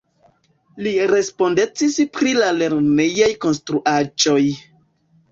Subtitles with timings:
[0.85, 4.39] Li respondecis pri la lernejaj konstruaĵoj.